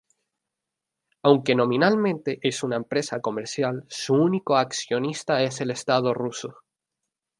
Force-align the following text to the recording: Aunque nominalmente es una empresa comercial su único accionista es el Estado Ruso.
Aunque 1.21 1.53
nominalmente 1.53 2.39
es 2.41 2.63
una 2.63 2.75
empresa 2.75 3.19
comercial 3.19 3.85
su 3.87 4.15
único 4.15 4.57
accionista 4.57 5.43
es 5.43 5.61
el 5.61 5.69
Estado 5.69 6.11
Ruso. 6.15 6.63